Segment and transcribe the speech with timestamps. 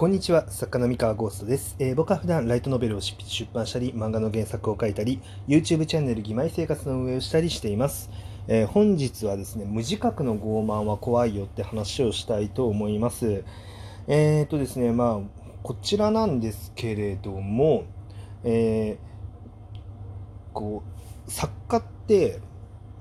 [0.00, 3.14] こんにちは、作家の三河ゴーストです、えー、僕は普段ライトノベルを出
[3.52, 8.08] 版したり、漫画の原作を書いたり、YouTube チャンネル義妹生活の運営をしたりしています。
[8.48, 13.44] えー、本日はですね、無自覚の傲慢は怖いよって話をしたいと思います。
[14.08, 17.84] えー、っとですね、まあ、こちらなんですけれども、
[18.42, 18.96] え、
[20.54, 20.82] こ
[21.28, 22.40] う、作家って、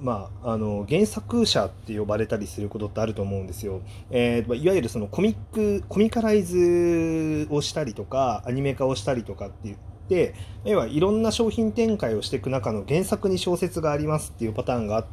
[0.00, 3.80] まあ、あの原作者って呼ばれたりすることってあると思うんですよ。
[4.10, 9.76] えー、いわゆるそのコミックコミカライズをしたりとかアニメ化をしたりとかって言っ
[10.08, 15.06] て要はいろんな商品展開をしていく中の原作に小説がありますっていうパターンがあっ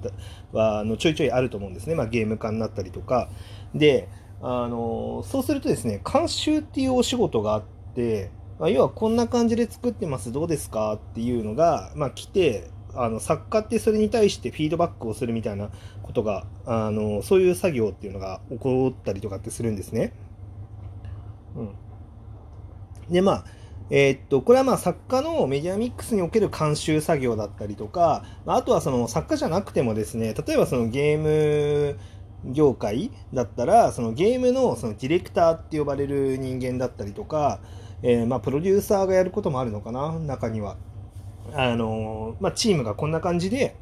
[0.52, 3.30] たはあのちょいちょいあると思うんですね、まあ、ゲーム化になったりとか。
[3.74, 4.10] で
[4.44, 15.70] あのそうするとですね監修っていうお仕事があってまあ、要はこんな感じで作ってますどうですかっていうのが、まあ、来てあの作家ってそれに対してフィードバックをするみたいな
[16.04, 20.14] ことがあのそういう作業っていうのが起こったりとかってするんですね。
[21.56, 23.46] うん、でまあ
[23.90, 32.00] えー、っとこれはまあ作家のメディアミックスにおける監修作業だったりとかあとはその作家じゃなくてもですね例えばそのゲーム
[32.46, 37.60] 業界だったらそのゲームのそのディレクターって呼ばれる人間だったりとか、
[38.02, 40.78] えー、まあプロデューサーがやることもあるのかな中には。
[41.54, 43.76] あのまあ、チームがこんな感じで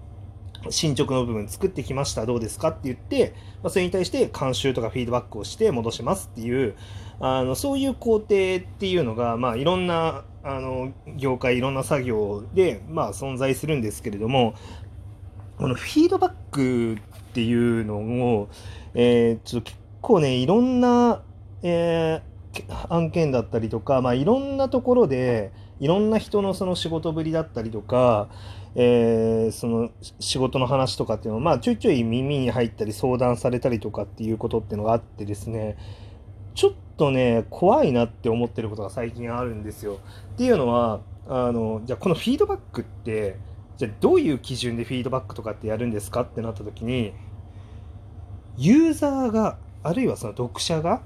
[0.69, 2.25] 進捗の部分作ってきました。
[2.25, 6.75] どうですかって言って、まあ、それに対して監修とかフィードバックをして戻しますっていう
[7.19, 14.55] あのそういう工程っていうのが、まあ、いろんなあの業界いろんな作業で、まあ、存在するんですけれども
[15.57, 18.49] このフィードバックっていうのを、
[18.93, 21.21] えー、ちょっと結構ねいろんな、
[21.61, 28.29] えー、案件だったりとか、まあ、いろんなところでいろんな人のその仕事ぶりだったりとか、
[28.75, 35.77] えー、その仕事の話とかっていうのを、まあ、ちょいちょい耳に入ったり相談されたりとかっていうことっていうのがあってですね
[36.53, 39.99] ちょっとね怖いなって思ってることが最近あるんですよ。
[40.33, 43.37] っていうのはあのじゃあこのフィードバックって
[43.77, 47.13] じゃあどういう基準でフィードバックとかってやるんですかってなった時に
[48.57, 51.01] ユーザーがあるいはその読者が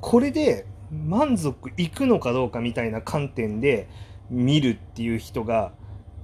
[0.00, 3.88] これで満足いくのかどうかみたいな観点で
[4.30, 5.72] 見るっていう人が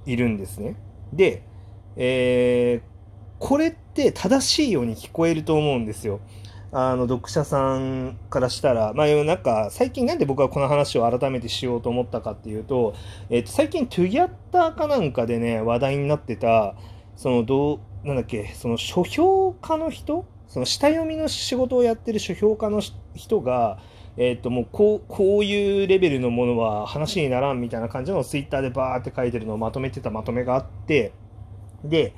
[0.05, 0.75] いるんですね。
[1.11, 1.43] で、
[1.95, 2.81] えー、
[3.39, 6.19] これって正しいように聞こえると思うんですよ。
[6.75, 12.95] あの読者さんからしたら、まあ、なんか最近なんで僕はこの話を改めてしようと思ったかっていうと、
[13.29, 16.73] えー、と最近トゥギャッターかなんかでね話題になってた
[17.15, 20.25] そのどうなんだっけその書評家の人？
[20.47, 22.81] その下読みの仕事をやってる書評家の
[23.15, 23.79] 人が
[24.17, 31.13] えっ、ー、ともうこうこういうレベルのものは話にならんみたいな感じのツイッターでバーって書いてるのをまとめてたまとめがあって
[31.83, 32.13] で、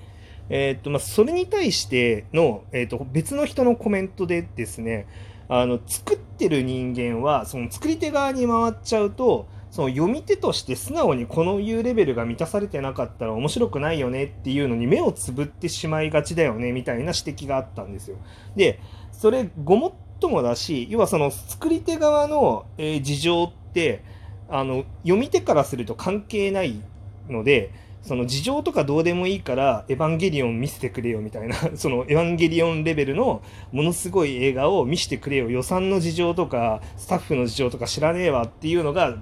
[0.50, 5.08] えっ、ー、とまあ、それに対しての、えーと、別の人のコメントでですね
[5.48, 18.18] あの作ってる人間はその作り手側に回っちゃうとその読み手として素直にこのいうレベルが満たされてなかったら面白くないよねっていうのに目をつぶってしまいがちだよねみたいな指摘があったんですよ。
[18.56, 18.80] で
[19.12, 24.04] それごもっともだし要はその作り手側の、えー、事情って
[24.50, 26.82] あの読み手からすると関係ない
[27.30, 27.72] ので
[28.06, 35.50] その事情とかどうでもいいからエヴァンゲリオン見せてくれよみたいな そのエヴァンゲリオンレベルのものすごい映画を見せてくれよ。
[35.50, 39.18] 予算の事情とかスタッフの事情とか知らねえわっていうのが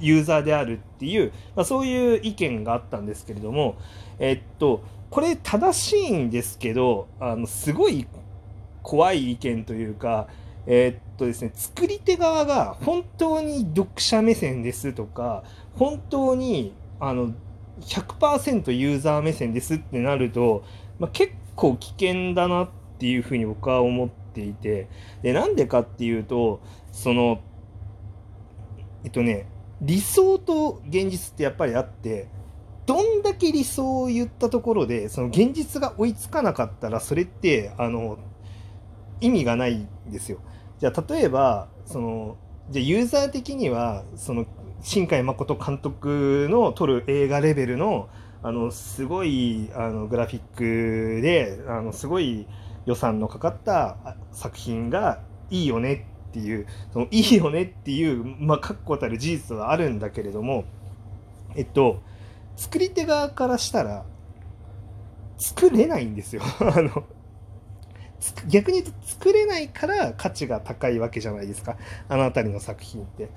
[0.00, 3.76] ユーザーであるっていう、まあ、そういう意見があったんですけれども
[4.18, 8.06] えっとこれ正しいんですけどあのすごい
[8.86, 10.28] 怖い意見というか、
[10.64, 15.42] えー、っとですね、作り手側が本当に読者目線ですとか、
[15.74, 17.34] 本当にあの
[17.80, 20.62] 100%ユーザー目線ですってなると、
[21.00, 22.68] まあ、結構危険だなっ
[23.00, 24.88] ていうふうに僕は思っていて、
[25.20, 26.60] で、なんでかっていうと、
[26.92, 27.40] その、
[29.02, 29.48] えっとね、
[29.80, 32.28] 理想と現実ってやっぱりあって、
[32.86, 38.16] どんだけ理想を言ったところでその現実が追いつかなかったらそれってあの
[39.20, 40.38] 意味がないんですよ。
[40.78, 42.36] じゃあ例えばその
[42.70, 44.46] じゃユーザー的にはその
[44.82, 48.08] 新海誠監督の撮る映画レベルの
[48.42, 52.46] あのすごいあのグラフィックであのすごい
[52.84, 53.96] 予算のかかった
[54.32, 55.20] 作品が
[55.50, 60.64] いいよねっていうそのいいよねっていうまあ確固たる事実はあるんだけれども
[61.56, 62.02] えっと
[62.56, 64.04] 作り手側からしたら
[65.38, 67.04] 作れないんですよ あの
[68.48, 71.76] 逆に言うと作れないから価値が高いわけじゃないですか
[72.08, 73.30] あの辺りの作品って。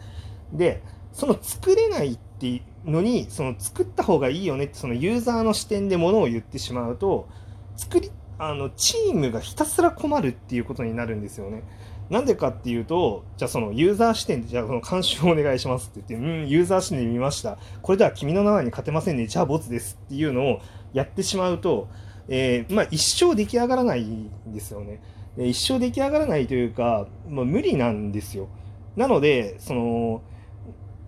[0.53, 0.81] で
[1.13, 7.27] その作れないっていうのにその作った方がいいよねってそのユーザーの視点でものを言ってしまうと
[7.75, 11.63] 作りあのチームがひたすら困るっていうことになるんですよね。
[12.09, 17.59] なんでかっていうと、じゃあそのユーザー視点で、じゃあこの監修をお願いしますって言って、うん、ユーザー視点で見ました。
[17.83, 19.27] これでは君の名前に勝てませんね。
[19.27, 20.61] じゃあボツですっていうのを
[20.93, 21.87] やってしまうと、
[22.29, 25.01] えー、まあ一生出来上がらないんですよね。
[25.37, 28.49] 一生出来上がらないというか、まあ、無理なんですよ。
[28.95, 30.21] なので、その、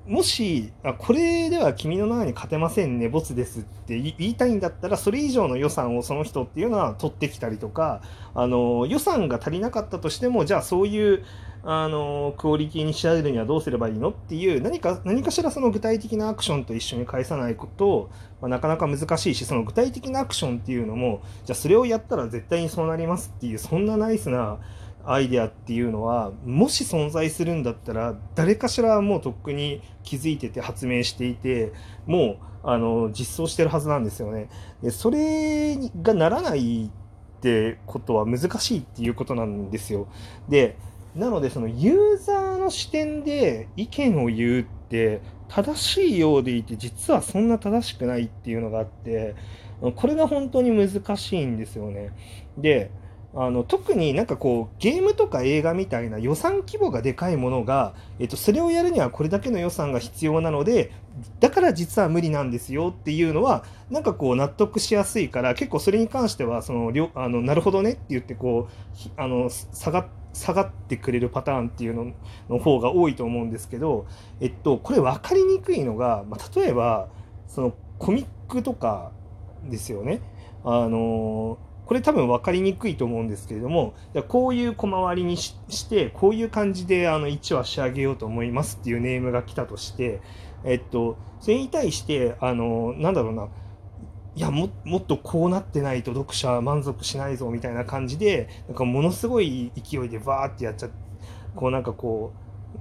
[0.07, 8.01] もしあこれでは君の名に勝てませんねボツですって言いたいんだったらそれ以上の予算をその人っていうのは取ってきたりとか
[8.33, 11.23] あの予算が足りなかったとしてもじゃあそういう
[11.63, 18.09] あのクオリティに仕上げるにはどうすればいいのっていう何か何かしらその具体的なアクションと一緒に返さないこと
[18.41, 24.57] まあ、なかなか難しいしその具体的なアクションっていうのもじゃあそれをやったら絶対にそうなりますっていうそんなナイスな
[25.05, 31.73] アイデアっていうのはもし存在するんだったら誰かしらもうとっくに気づいてて発明していて
[32.05, 34.49] もうあの実装してるはずなんですよね。
[34.83, 40.07] でそれがならないってことは難しいっていうことなんですよ。
[40.47, 40.77] で
[41.15, 49.35] なのでそのユーザーの視点で意見を言うって正しいようでいて実はそんな正しくないっていうのがあって
[49.95, 52.11] これが本当に難しいんですよね。
[52.57, 52.91] で
[53.33, 60.91] あの特になんかこうゲームとか映画みたいな予算規模がでかいものが、えっと、それをやるにはこれだけの予算が必要なので
[61.39, 72.13] だから実は無理なんですよっていうのはなんかこう納得しやすいから結構それに関してはそのあのなるほどねって言ってこうあの下が下がってくれるパターンっていうの
[72.49, 74.07] の方が多いと思うんですけど、
[74.39, 77.09] えっと、これ分かりにくいのが、まあ、例えば
[77.47, 79.11] そのコミックとか
[79.69, 80.21] ですよね。
[80.63, 81.57] あの
[81.91, 83.95] これ多分分かりにくいと思うんですけれども、
[84.29, 90.21] こういう小回りにして、こういう感じであの1話仕上げようと思いますっていうネームが来たとして、
[90.63, 93.49] えっと、それに対して、あの、なんだろうな、
[94.37, 100.95] いやももっとこうなってないと読者満足しないぞみたいな感じでなんかものすごい勢いでバーってやっちゃって
[101.57, 102.31] こうなんかこ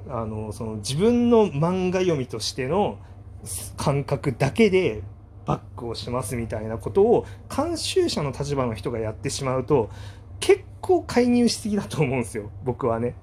[0.07, 3.01] うあのその自分の漫画読みとしての
[3.77, 5.03] 感覚だけで
[5.51, 9.91] バックをしますみたいなことを監修者の立場の人がやってしまうと
[10.39, 13.17] 結構介入しすぎだと思うんですよ僕はね。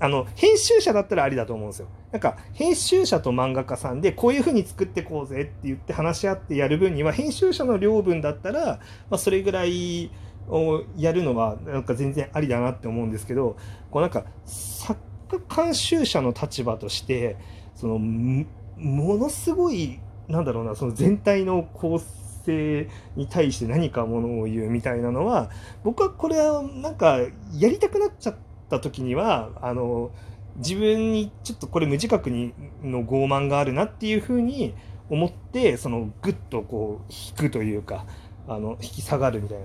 [0.00, 1.86] あの編集者だったらありだと思うんですよ。
[2.10, 10.10] なんか編集者と漫画家さんでこういう風に作ってこうぜって言って話し合ってやる分には編集者の領分だったら、まあ、それぐらい
[10.48, 13.56] をやるのはなんか全然ありだなって思うんですけど
[13.90, 15.00] こうなんか作
[15.48, 17.36] 家監修者の立場として
[17.76, 22.00] そのものすごいなんだろうなその全体の構
[22.44, 25.50] 成に対して何かものを言うみたいなのは
[25.84, 27.18] 僕はこれはなんか
[27.54, 28.36] やりたくなっちゃっ
[28.70, 30.10] た時にはあの
[30.56, 34.74] 自分にちょっとこれ無自覚にの傲慢があるなっていうふうに
[35.10, 38.06] 思ってそのグッとこう引くというか
[38.48, 39.64] あの引き下がるみたいな。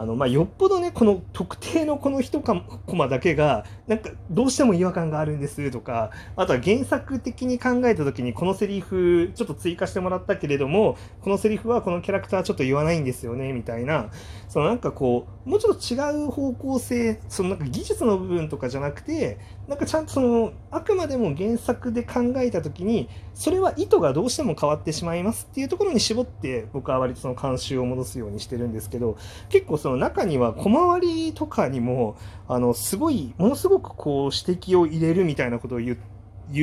[0.00, 14.08] あのまあ、よっぽどねこの特定のこの一コマだけがなんかどうしても違和感があるんですとかあとは原作的に考えた時にこのセリフちょっと追加してもらったけれどもこのセリフはこのキャラクターちょっと言わないんですよねみたいな
[14.48, 19.38] そのなんかこうもうちょっと違う方向性そのなんか技術の部分とかじゃなくて
[19.68, 29.18] なんかちゃんとそのあくまでも原作で考えた時にそれは意図がどうしても変わってしまいますっていうところに絞って僕は割とその慣習を戻すようにしてるんですけど
[29.48, 32.16] 結構そのの中には小回りとかにも
[32.48, 35.98] あのすごいものすごくこう指摘を入れるみたいなことを言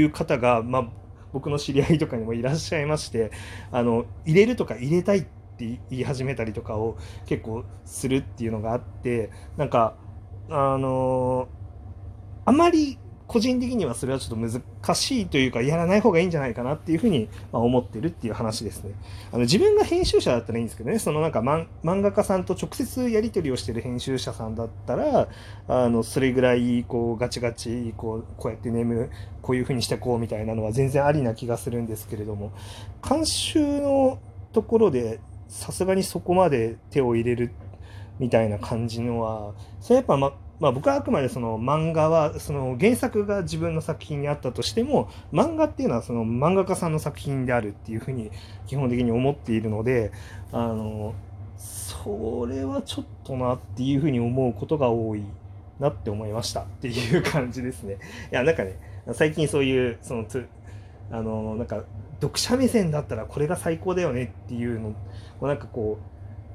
[0.05, 0.87] う方が、まあ、
[1.33, 3.31] 僕の知り合いとかにもいらっしゃいまして
[3.71, 9.95] あの入れるとか入れたいって言い始めたりとかを結構するっていうのがあってなんか
[10.49, 11.47] あの
[12.45, 18.93] あまり個人的にはそれはちょっと難しいというか、やらない方がいいんじゃないかなっていうふうに思ってるっていう話ですね。
[19.31, 21.67] あの自分が編集者だったらいいんですけどね、そのなんか漫
[22.01, 25.27] 画家さんと直接やり取りをしてる編集者さんだったら、
[25.67, 29.09] あのそれぐらいこうガチガチこうこうやって眠る、
[29.41, 32.53] こういうふうにしてこうみたいなのは全然ありな気がするんですけれども、
[33.07, 34.19] 監修の
[34.53, 35.19] ところで
[35.49, 37.51] さすがにそこまで手を入れる
[38.19, 48.31] みたいな感じのは、それやっぱままあ、僕はあくまでその漫画はその原作が自分の作品にあったとしても漫画っていうのはその漫画家さんの作品であるっていうふうに
[48.65, 50.11] 基本的に思っているので
[50.51, 51.13] あの
[51.57, 55.23] それはちょっとなっていうふうに思うことが多い
[55.79, 57.97] なって思いましたっていう感じですね。
[58.31, 58.79] いやなんかね
[59.13, 60.25] 最近そういうその
[61.11, 61.83] あのなんか
[62.19, 64.93] 読者目線だったらこれが最高だよねっていうの
[65.41, 65.99] なんかこ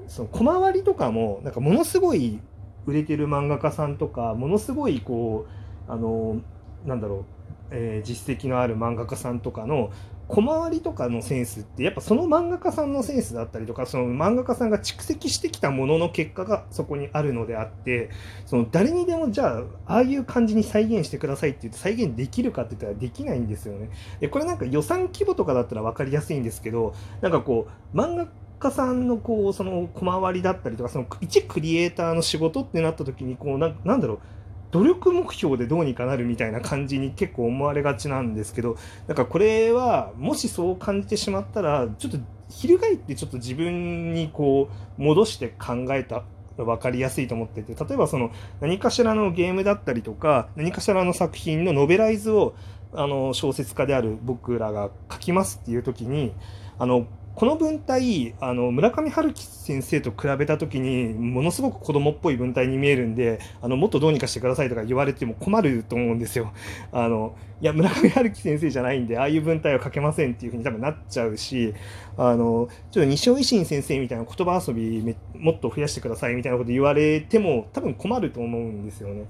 [0.06, 2.40] うその小回りとかもなんかものすごい
[2.86, 5.46] 売れてる漫画家さんとかものすごいこ
[5.88, 6.40] うあの
[6.84, 9.90] なんだろうえー、実績のある漫画家さんとかの
[10.28, 18.10] 小回りとかのセンスってやっぱその漫画家さんのセンスだったりとかその漫画家さんが蓄積してきたものの結果がそこにあるのであって
[18.46, 23.90] その誰にでもじゃあああいう感じに再現してくださいって言って再現できるかって言ったらできないんですよね。
[24.20, 28.28] でこれなんか予算規模とかだったら分かりやすいんですけどなんかこう漫画
[28.62, 34.18] 家さんのこうその小回りだったりとかその一クリエイターの仕事ってなった時にこうななんだろう。
[34.70, 46.24] 努力目標でどうにかなるみたいな感じに結構思われがちなんですけどだかこれはもしそう感じてしまったらちょっと翻ってちょっと自分にこう戻して考えた
[46.56, 52.54] 分かりやすいと思ってて例えばその何かしらのゲームだったりとか何かしらの作品のノベライズを
[52.94, 56.32] あの小説家である僕らが書きますっていう時に
[56.78, 66.52] あのこの文体あの村上春樹先生と比べた時にものすごく子供っぽい文体に見えるんであのもっとどうにかしてくださいとか言われても困ると思うんですよ。
[66.92, 71.74] あのいや村上春樹先生じゃないんでああいう文体は書けませんっていうふうに多分なっちゃうし
[72.18, 79.24] あのちょっと西尾維新先生みたいな言葉遊びもっと増やしてくださいみたいなこと言われても多分困ると思うんですよね。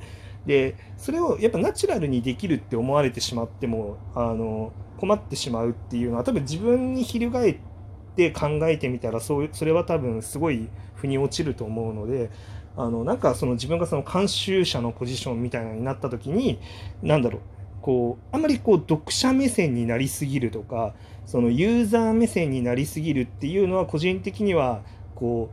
[0.47, 7.72] でそれをやっぱナチュラルにできるって思われてしまってもあの困ってしまうっていうのは多分自分に翻って
[8.13, 12.31] って考えてみたらそうそれは多分すごい腑に落ちると思うので
[12.77, 16.59] あのなんかその自分がその監修者のポジションみたいなになった時に
[17.03, 17.41] 何だろう
[17.81, 20.95] こうあんまりこう読者目線になりすぎるとか
[21.27, 24.83] そのユーザー目線になりすぎるっていうのは個人的には
[25.15, 25.51] こ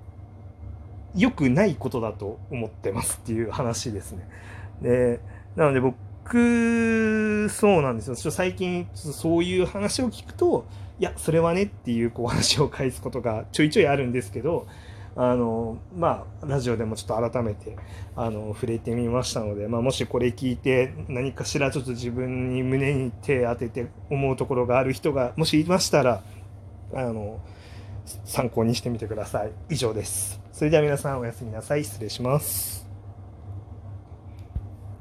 [1.15, 4.27] う良くないことだと思ってますっていう話ですね。
[4.81, 5.19] で
[5.55, 10.65] なので僕そうなんですよ最近そういう話を聞くと
[10.99, 14.67] いやそれはねっていうこう話を返すことがちょいちょいあるんですけど
[15.15, 17.77] あのまあラジオでもちょっと改めて
[18.15, 26.21] あの触れてみましたので、まあ、もしこれ聞いて何かしらちょっと自分に胸に手当てて思うところがある人がもしいましたら
[26.93, 27.41] あの
[28.25, 29.51] 参考にしてみてください。
[29.69, 30.41] 以上です。
[30.51, 31.83] それでは皆さんおやすみなさい。
[31.83, 32.88] 失礼します。